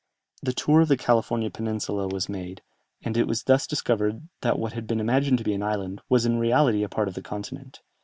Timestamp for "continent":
7.21-7.81